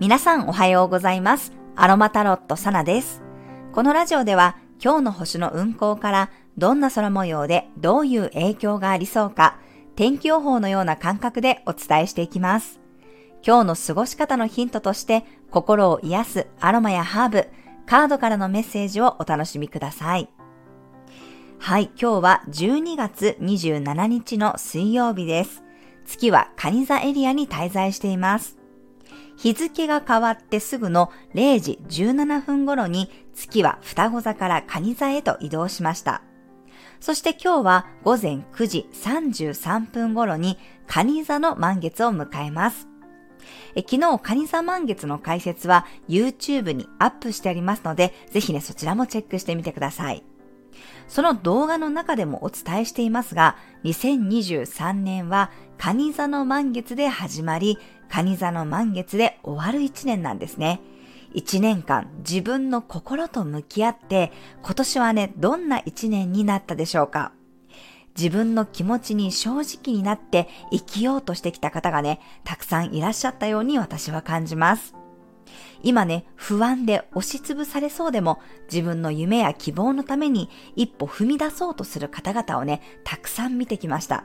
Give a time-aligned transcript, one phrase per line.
[0.00, 1.52] 皆さんおはようございます。
[1.74, 3.20] アロマタロットサナです。
[3.72, 9.58] このラジオでは今日の星の運行からどんな空模様でどういう影響がありそうか、
[9.96, 12.78] 天気予報のような感覚でお伝えしていきます。
[13.44, 17.48] 今日の過ごし方のヒントとして心を癒すアロマやハーブ、
[17.84, 20.28] カードからのメッセージをお楽しみください。
[21.58, 25.64] はい、今日は12月27日の水曜日です。
[26.06, 28.57] 月はカニ座エリアに滞在しています。
[29.38, 36.22] 日付が変わってすぐの0時17分頃に月は双子座からカニ座へと移動しました。
[37.00, 42.88] そして今日は午前9時33分頃にカニ座の満月を迎えます。
[43.76, 50.24] 昨日、カニ座満月の解説は YouTube にアップしてありますので、ぜひね、そちらもチェックしてみてください。
[51.08, 60.80] その動画の中でもお伝えしていますが、2023年はカニ座の満月で始まり、カニ座の満月で終わる一年なんですね。
[61.34, 67.32] 一年間自分の心と向き合って、今年はね、どんな一年になったでしょうか
[68.16, 74.97] 自分の気持ちに正直になって生きようとしてきた方がね、たくさんいらっしゃったように私は感じます。
[75.82, 84.24] 今ね、不安で押しつぶされそうでも、自分の夢や希望のために一歩踏み出そうとする方々をね、たくさん見てきました。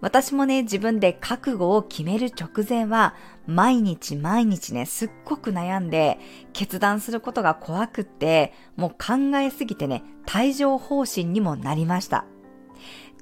[0.00, 3.14] 私もね、自分で覚悟を決める直前は、
[3.46, 6.18] 毎日毎日ね、すっごく悩んで、
[6.52, 12.26] 決断することが怖くって、もう考えすぎてね、退場方針にもなりました。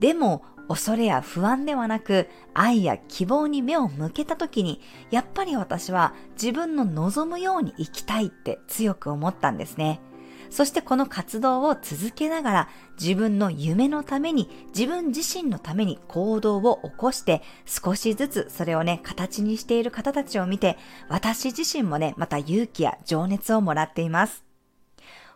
[0.00, 10.00] でも、恐れや不安ではなく、愛や希望に目を向けた時に、やっぱり私は自分の望むように生きたいって強く思ったんですね。
[10.48, 12.68] そしてこの活動を続けながら
[13.00, 20.76] 自分の夢のために自分自身のために行動を起こして少しずつそれをね形にしている方たちを見て
[21.08, 24.51] 私自身もねまた勇気や情熱をもらっています。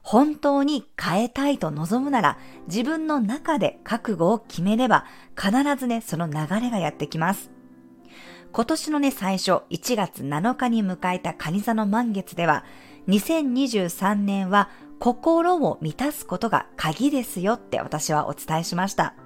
[0.09, 5.05] 本当に変えたいと望むなら自分の中で覚悟を決めれば
[5.37, 7.51] 必ずねその流れがやってきます。
[8.53, 12.65] 今年のね最初1月7日に迎えた蟹座の満月では
[13.09, 14.71] 2023年は
[15.01, 19.17] 心を満たすことが鍵ですよって私はお伝えしました。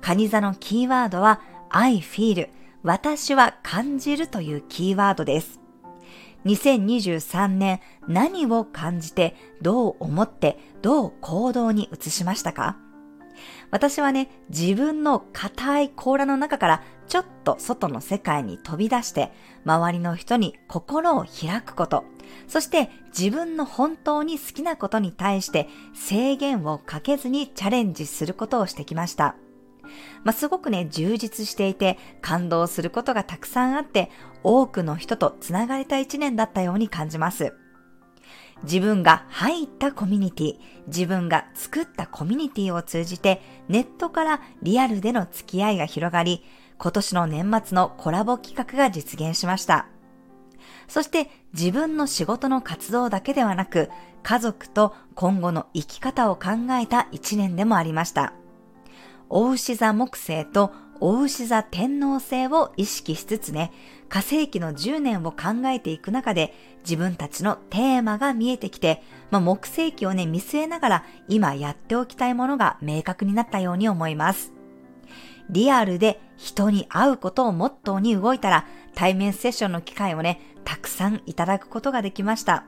[0.00, 1.40] 蟹座のキーワードは
[1.70, 2.48] I feel
[2.82, 5.60] 私は感じるというキーワードです。
[6.48, 12.76] 2023年何を感じてどう思ってどう行動に移しましたか？
[13.70, 19.30] 私はね、自分の硬い甲羅の中からちょっと外の世界に飛び出して、
[19.64, 22.04] 周りの人に心を開くこと、
[22.48, 29.36] そして自分の本当に好きなことに対して制限をかけずにチャレンジすることをしてきました。
[30.24, 34.10] まあ、すごくね、充実していて、感動することがたくさんあって、
[34.42, 37.54] 多くの人とつながれた一年だったように感じます。
[38.64, 46.44] 自分が入ったコミュニティ、自分が作ったコミュニティを通じて、ネットからリアルでの付き合いが広がり、
[46.78, 49.86] 今年の年末のコラボ企画が実現しました。
[50.88, 53.90] そして自分の仕事の活動だけではなく、
[54.22, 56.50] 家族と今後の生き方を考
[56.80, 58.32] えた一年でもありました。
[59.30, 63.72] 大牛座木星と大牛座天皇星を意識しつつね、
[64.08, 74.52] 火星期の10年を考えていく中で自分たちのテーマが見えてきて、まあ、木星期をね、見据えながら今やっておきたいものが明確になったように思います。
[75.50, 82.64] リアルで人に会うことをモットーに動いたら対面セッションの機会をね、たくさんいただくことができました。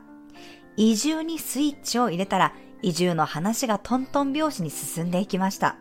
[0.77, 5.75] 移住にスイッチを入れたら移住の話がトントン拍子に進んでいきました。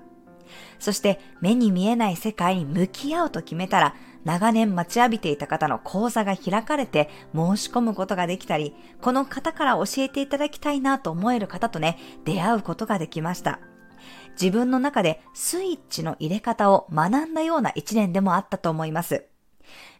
[0.78, 3.94] そして目に見えない世界に向き合うと決めたら
[4.24, 13.60] 長年待ちわびていた方の講座が開かれて申し込むことができたり、この方から教えていただきたいなと思える方とね、出会うことができました。
[14.40, 19.24] 自分の中でスイッチの入れ方を学んだような一年でもあったと思います。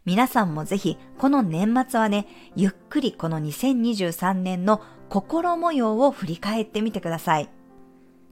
[0.05, 7.49] 皆さんもぜひ、この年末はね、ゆっくりこの2023年の心模様を振り返ってみてください。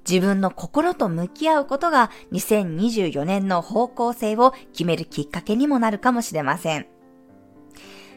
[0.09, 6.87] 自分の心と向き合うことが2024年の方向性を決めるきっかけにもなるかもしれません。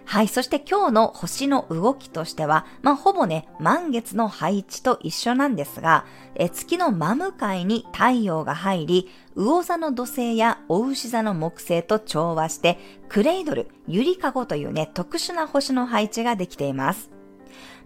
[0.05, 0.29] はい。
[0.29, 12.79] そして今日の星の動きとしては、まあ、ほぼね、満月の配置と一緒なんですが、え月の真向かいに太陽が入り、魚座の土星やお牛座の木星と調和して、
[13.09, 17.12] クレイドル、ゆりかごというね、特殊な星の配置ができています。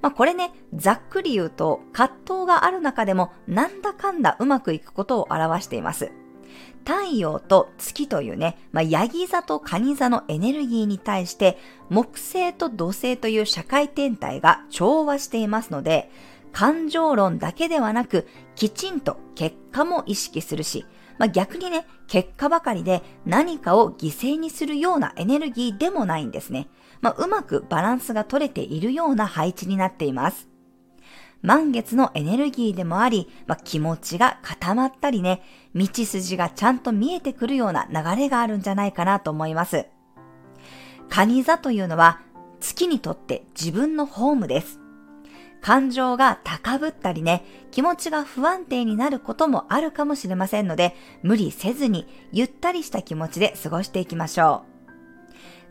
[0.03, 6.13] まあ、これね、ざっくり言うと、葛藤がある中でも、なんだかんだうまくいくことを表しています。
[6.85, 11.59] 太陽と月というね、まあ、ヤギ座とカニ座のエネルギーに対して、
[11.91, 16.11] 木星と土星という社会天体が調和していますので、
[16.53, 20.87] 感情論だけではなく、きちんと結果も意識するし、
[21.19, 26.69] まあ、逆にね、結果ばかりで何かを犠牲にするようなエネルギーでもないんですね。
[27.07, 30.49] まあ、うまくバランスが取れているような配置になっています。
[31.41, 35.41] 満月のエネルギーでもあり、まあ、気持ちが固まったりね、
[35.73, 39.87] 道筋がちゃんと見えてくるような流れがあるんじゃないかなと思います。
[41.09, 42.23] 蟹座というのは
[42.59, 44.81] 月にとって自分のホームです。
[45.61, 54.76] 感情が高ぶったりね、気持ちが不安定になることもあるかもしれませんので、無理せずにゆったりした気持ちで過ごしていきましょう。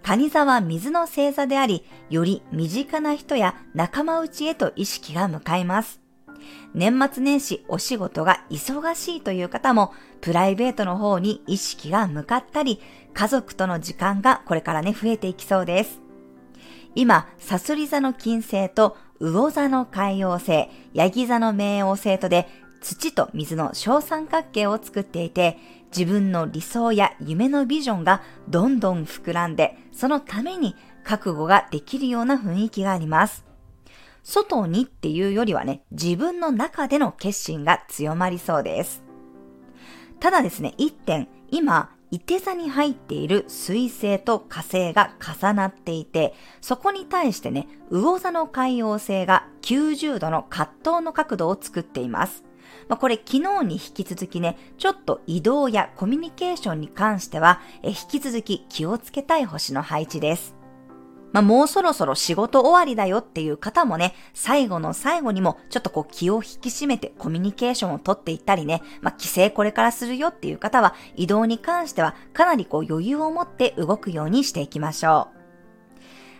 [0.05, 5.99] 蟹座は水の星座であり、より身近な人や仲間内へと意識が向かいます。
[6.75, 12.79] 年末年始お仕事が忙しいという方も、プライベートの方に意識が向かったり、
[13.15, 15.99] 家族との時間がこれからね、増えていきそうです。
[16.93, 22.47] 今、サソリ座の金星と魚座の海洋星、ヤギ座の冥王星とで
[22.79, 25.57] 土と水の小三角形を作っていて、
[25.87, 33.45] 自分の理想や夢のビジョンがどんどん膨らんで、そのために覚悟ができるような雰囲気があります。
[34.23, 39.03] 外にっていうよりはね、自分の中での決心が強まりそうです。
[40.19, 52.44] ただですね、一点、今、伊手座に入っている水星と火星が重なっていて、そこに対してね、魚座の海洋星が90度の葛藤の角度を作っています。
[52.87, 60.55] まあ、これ昨日に引き続きね、ちょっと移動やコミュニケーションに関しては、え引き続き気をつけたい星の配置です。
[61.35, 75.34] まあ、もうそろそろ仕事終わりだよっていう方もね、最後の最後にもちょっとこう気を引き締めてコミュニケーションをとっていったりね、まあ、帰省これからするよっていう方は移動に関してはかなりこう余裕を持って動くようにしていきましょう。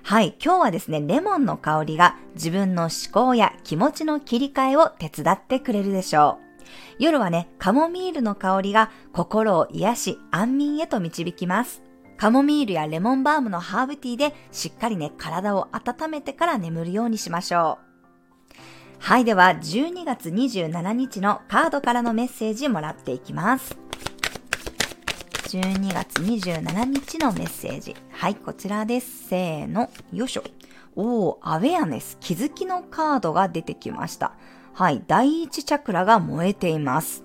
[0.07, 6.63] はい、今日はですね、レモンの香りが自分の思考や気持ちの切り替えを手伝ってくれるでしょう。
[7.00, 11.81] 夜はね、カモミールの香りが心を癒し安眠へと導きます。
[12.18, 18.56] カモミールやレモンバームのハーブティーでしっかりね、体を温めてから眠るようにしましょう。
[19.00, 23.75] はい、では12月27日のカードからのメッセージもらっていきます。
[25.45, 27.95] 12月27日のメッセージ。
[28.09, 29.27] はい、こちらです。
[29.27, 30.44] せーの、よいしょ。
[30.95, 34.33] おー、アウェアネス、気づきのカードが出てきました。
[34.74, 37.24] はい、第一チャクラが燃えています。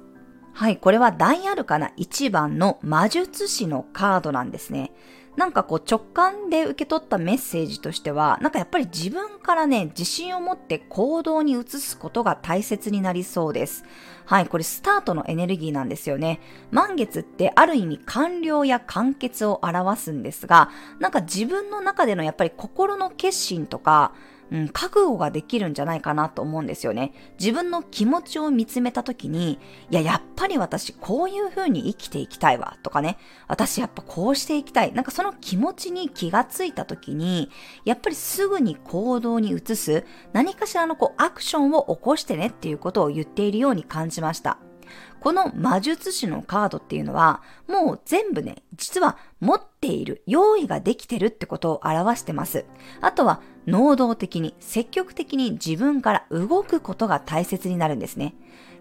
[0.52, 4.92] はい、これは大アルカナ1番の魔術師のカードなんですね。
[5.36, 13.84] なんかこう直感で受け取ったメッセージとしては、なんかやっぱり自分からね、自信を持って行動に移すことが大切になりそうです。
[14.30, 16.38] はい、これスタートのエネルギーなんですよね。
[16.70, 24.12] 満月ってある意味完了や完結を表すんですが、なんか自分の中でのやっぱり心の決心とか、
[24.50, 27.12] うん、覚悟ができるんじゃないかなと思うんですよね。
[27.38, 29.60] 自分の気持ちを見つめた時に、
[29.90, 34.92] いや、やっぱり私こういう風に生きていきたいわとかね、私やっぱこうしていきたい。
[34.92, 37.50] なんかその気持ちに気がついた時に、
[37.84, 44.58] やっぱりすぐに行動に移す、何かしらのこうアクションを起こしてねっていうことを言っているように感じました。
[45.20, 52.64] この魔術師のカードっていうのは、もう全部ね、実は持っている、用意ができてるってことを表してます。
[53.00, 58.34] あとは、能動的に、積極的に自分から動くことが大切になるんですね。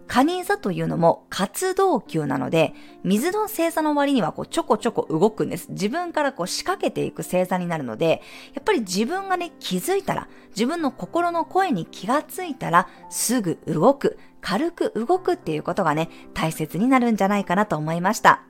[0.09, 5.67] カニ座というのも活動球なので、水の星座の割にはこうちょこちょこ動くんです。
[5.69, 8.23] 自分からこう仕掛けていく星座になるので、
[8.55, 18.41] やっぱり自分がね、気づいたら、自分の心の声に気がついたら、すぐ動く、軽く動くっていうことがね、大切になるんじゃないかなと思いました。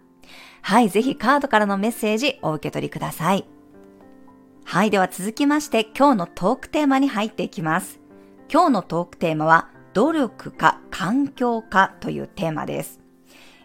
[0.62, 3.59] はい、ぜひカードからのメッセージお受け取りください。
[4.72, 8.00] はい、では続きまして今日のトークテーマに入っていきます。
[8.54, 13.00] 今日のトークテーマは、努力か環境かというテーマです。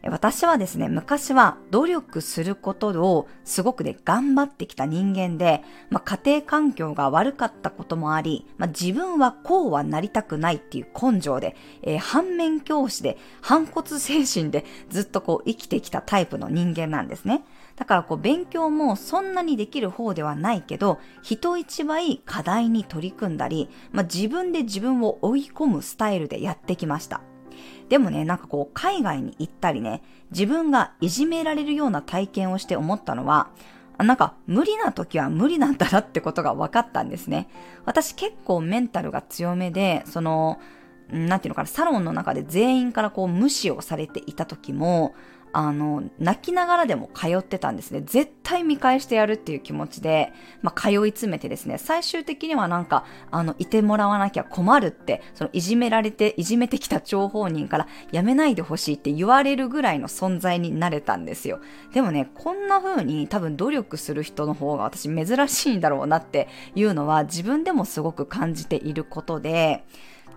[0.03, 17.45] 私はですね、昔は努力することをすごくね、頑張ってきた人間で、まあ、家庭環境が悪かったこともあり、まあ、自分はこうはなりたくないっていう根性で、えー、反面教師で、反骨精神でずっとこう生きてきたタイプの人間なんですね。
[17.77, 27.21] だからこう勉強もそんなにできる方ではないけど、人一倍課題に取り組んだり、まあ、自分で自分を追い込むスタイルでやってきました。
[27.89, 33.51] でもね、なんかこう海外に行ったりね、自分がいじめられるような体験をして思ったのは、
[33.99, 37.49] なんか無理な時は無理なんだなってことが分かったんですね。
[37.85, 40.59] 私結構メンタルが強めで、その、
[41.11, 45.15] なんていうのかな、サロンの中で全員からこう無視をされていた時も、
[45.57, 48.03] あの、泣きながらでも通ってたんですね。
[48.05, 50.33] 絶対見返してやるっていう気持ちで、
[50.63, 61.61] まあ、通い詰めてですね、最終的にはなんか、あの、いてもらわなきゃ困るって、その、いじめられて、いじめてきた張本人から、やめないでほしいって言われるぐらいの存在になれたんですよ。
[61.93, 69.85] でもね、こんな風に多分努力する人の方が私珍しいんだろうなっていうのは、自分でもすごく感じていることで、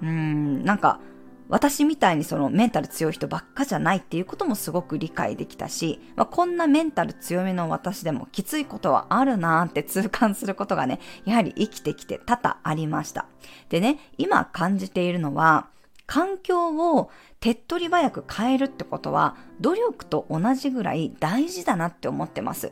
[0.03, 0.99] うーん、なんか、
[1.49, 13.27] 私みたいにそのメンタル強い人ばっかじゃないっていうこともすごく理解できたし、まあ、こんなメンタル強めの私でもきついことはあるなーって痛感することがね、やはり生きてきて多々ありました。
[13.69, 15.67] でね、今感じているのは、
[16.05, 22.71] 環境を手っ取り早く変えるってことは努力と同じぐらい大事だなって思ってます。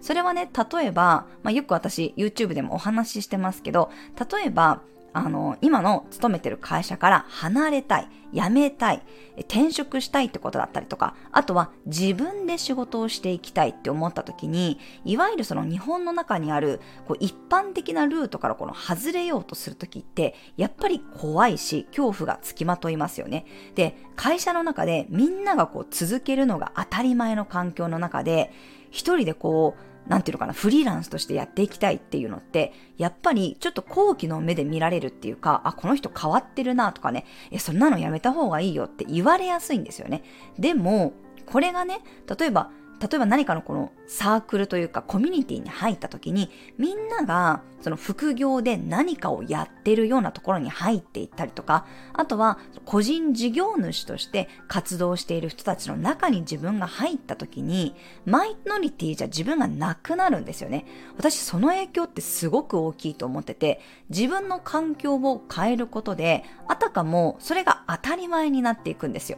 [0.00, 3.90] それはね、例えば、まあ、よく私 YouTube でもお話ししてますけど、
[4.32, 4.82] 例えば
[5.14, 9.02] あの、今の勤めてる会社から離れたい、辞めたい、
[9.38, 23.46] 転職したいってことだったりとか、あとは自分で仕事をしていきたいって思った時に、いわゆるその日本の中にあるこう一般的なルートからこの外れようとする時って、やっぱり怖いし、恐怖がつきまといますよね。
[23.76, 28.52] で、会社の中でみんながこう続けるのが当たり前の環境の中で、
[28.90, 40.22] 一人でこう、なんていうのかな、フリーランスとしてやっていきたいっていうのって、やっぱりちょっと後期の目で見られるっていうか、あ、この人変わってるなとかね、え、そんなのやめた方がいいよって言われやすいんですよね。
[40.58, 41.14] でも、
[41.46, 42.00] これがね、
[42.38, 42.70] 例えば
[43.00, 60.86] 例えば何かのこのサークルというかコミュニティに入った時にみんながその副業で何かをやってるようなところに入っていったりとかあとは個人事業主として活動している人たちの中に自分が入った時にマイノリティじゃ自分がなくなるんですよね。
[61.18, 69.36] 私その影響ってすごく大きいと思ってて自分の環境を変えることであたかもそれが当たり前になっていくんですよ。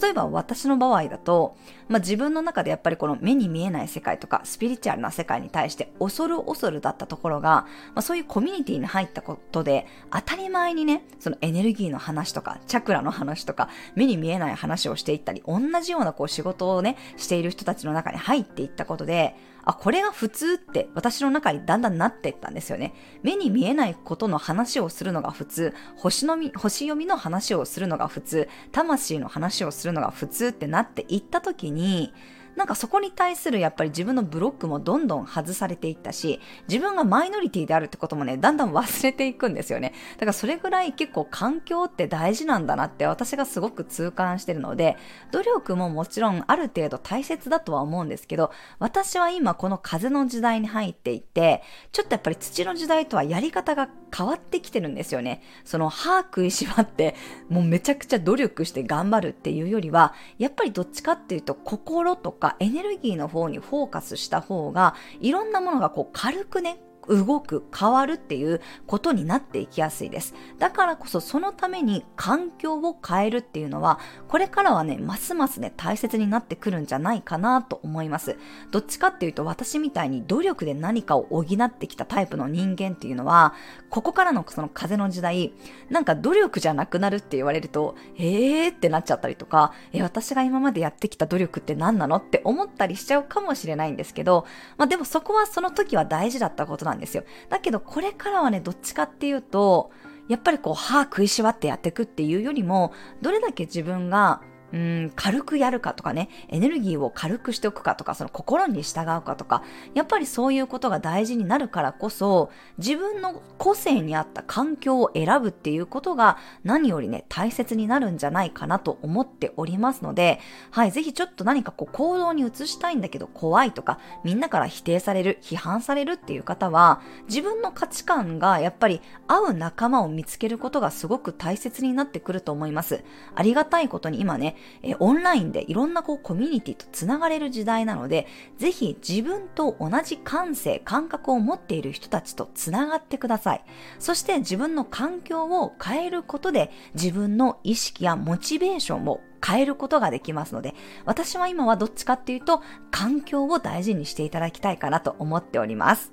[0.00, 1.56] 例えば私の場合だと、
[1.88, 22.94] まあ、自分の中でやっぱりこの目に見えない世界とかスピリチュアルな世界に対して恐る恐るだったところが、まあ、そういうコミュニティに入ったことで当たり前にね、そのエネルギーの話とか、チャクラの話とか、目に見えない話をしていったり、同じようなこう仕事をね、している人たちの中に入っていったことで、あ、これが普通って私の中にだんだんなっていったんですよね。
[23.22, 32.12] 目に見えないことの話をするのが普通、星のみ、星読みの話をするのが普通、魂の話をするのが普通ってなっていった時に、
[32.56, 39.94] なんかそこに対するやっぱり自分のブロックもどんどん外されていったし、自分がマイノリティであるってこともね、だんだん忘れていくんですよね。
[40.14, 44.96] だからそれぐらい結構環境って大事なんだなって私がすごく痛感してるので、
[45.30, 55.42] 努力ももちろんある程度大切だとは思うんですけど、私は今この風の時代に入っていて、ちょっとやっぱり土の時代とはやり方が変わってきてるんですよね。
[55.64, 57.14] その歯食いしばって、
[57.48, 66.78] もうめちゃくちゃ努力して頑張るっていうよりは、やっぱりどっちかっていうと心とかエネルギーの方にフォーカスした方が、いろんなものがこう軽くね、
[67.08, 70.34] 動く、変わるっていうことになっていきやすいです。
[70.58, 78.36] だからこそそのために環境を変えるっていうのは、これからはね、ますますね、大切になってくるんじゃないかなと思います。
[78.70, 83.54] どっちかっていうと私みたいに努力で何かを補ってきたタイプの人間っていうのは、
[83.90, 85.52] ここからのその風の時代、
[85.90, 97.24] なんか努力じゃなくなるって言われると、えーってなっちゃったりとか、え、私が今までやってきた努力って何なのって思ったりしちゃうかもしれないんですけど、まあでもそこはその時は大事だったことなんですよ。
[97.48, 99.90] だけどこれからはね、どっちかっていうと、
[100.28, 104.40] やっぱりこう歯食いしばってやっていくっていうよりも、どれだけ自分が
[104.72, 109.62] うん、軽くやるかとかね、エネルギーを軽くしておくかとか、その心に従うかとか、
[109.94, 133.04] やっぱりそういうことが大事になるからこそ、自分の個性に合った環境を選ぶっていうことが何よりね、大切になるんじゃないかなと思っておりますので、はい、ぜひちょっと何かこう行動に移したいんだけど怖いとか、みんなから否定される、批判されるっていう方は、自分の価値観がやっぱり合う仲間を見つけることがすごく大切になってくると思います。
[133.34, 138.26] ありがたいことに今ね、えオンラインでいろんなこうコミュニティとつながれる時代なので、
[138.58, 143.64] ぜひ自分と同じ感性、感覚を持っている人たちとつながってください。
[143.98, 156.12] そして自分の環境を変えることで自分の意識やモチベーションを変えることができますので、私は今はどっちかっていうと、環境を大事にしていただきたいかなと思っております。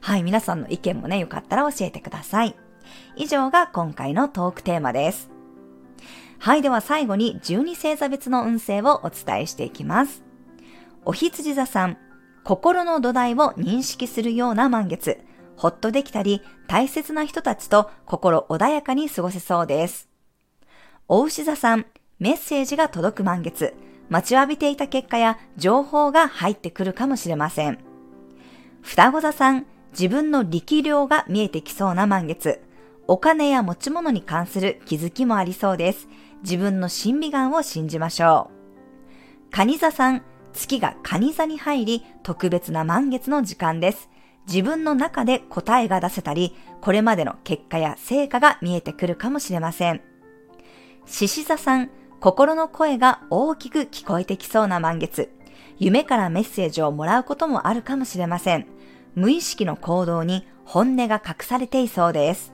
[0.00, 2.54] はい、皆さんの意見もね、よかったら教えてください。
[3.16, 5.35] 以上が今回のトークテーマです。
[6.38, 10.22] はい、では最後に12星座別の運勢をお伝えしていきます。
[11.04, 11.98] お羊座さん、
[12.44, 15.18] 心の土台を認識するような満月、
[15.56, 20.08] ほっとできたり、大切な人たちと心穏やかに過ごせそうです。
[21.08, 21.86] お牛座さん、
[22.18, 23.74] メッセージが届く満月、
[24.08, 27.78] 待ちわびていた結果や情報が入ってくるかもしれません。
[28.82, 32.60] 双子座さん、自分の力量が見えてきそうな満月。
[33.08, 36.08] お金や持ち物に関する気づきもありそうです。
[36.42, 38.56] 自分の審美眼を信じましょう。
[39.50, 44.10] 蟹座さん、月が蟹座に入り、特別な満月の時間です。
[44.46, 50.00] 自分の中で答えが出せたり、これまでの結果や成果が見えてくるかもしれません。
[51.04, 51.90] 獅子座さん、
[52.20, 55.30] 心の声が大きく聞こえてきそうな満月。
[55.78, 58.66] 夢からメッセージをもらうこともあるかもしれません。
[59.14, 62.52] 無意識の行動に本音が隠されていそうです。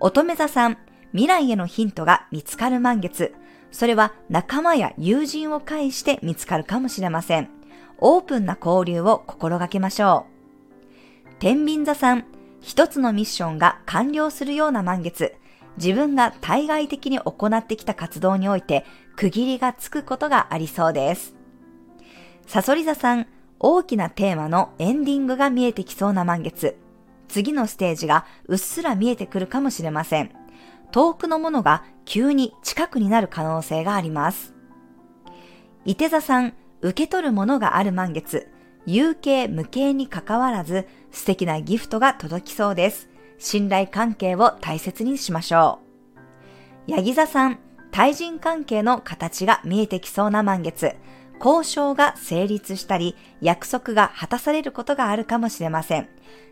[0.00, 0.78] 乙女座さん、
[1.12, 3.34] 未来へのヒントが見つかる満月。
[3.70, 7.50] それは仲間や友人を介して見つかるかもしれません。
[7.98, 10.26] オープンな交流を心がけましょ
[11.26, 11.30] う。
[11.38, 12.24] 天秤座さん、
[12.60, 15.34] 一つのミッションが完了するような満月。
[15.76, 18.84] 自分が対外的に行ってきた活動において
[19.14, 21.36] 区切りがつくことがありそうです。
[22.46, 23.26] サソリ座さん、
[23.60, 26.76] 大きなテーマのエンディングが見えてきそうな満月。
[27.28, 30.30] 次のステージがうっすら見えてくるかもしれません。
[30.90, 34.54] 遠くのものが急に近くになる可能性があります。
[35.84, 38.48] 伊手座さん、受け取るものがある満月。
[38.86, 43.08] 有形無形に関わらず素敵なギフトが届きそうです。
[43.38, 45.80] 信頼関係を大切にしましょ
[46.86, 46.90] う。
[46.90, 47.58] ヤギ座さん、
[47.90, 50.96] 対人関係の形が見えてきそうな満月。
[51.38, 56.08] 交渉が成立したり、約束が果たされることがあるかもしれません。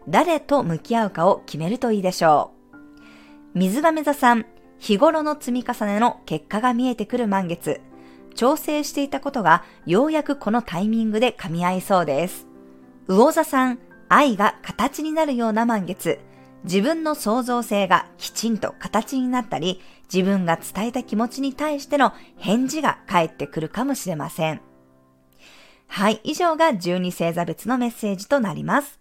[0.08, 2.55] 誰と向き合うかを決めるといいでしょう。
[3.56, 4.44] 水亀座さん、
[4.78, 7.80] 日頃の積み重ねの結果が見えてくる満月。
[8.34, 12.46] 調整していたことがようやくこのタイミングで噛み合いそうです。
[13.08, 13.78] 魚座さん、
[14.10, 16.18] 愛が形になるような満月。
[16.64, 19.80] 自分の創造性がきちんと形になったり、
[20.12, 24.60] 自分が伝えた気持ちに対しての返事が返ってくるかもしれません。
[25.86, 29.00] はい、以上が12星座別のメッセージとなります。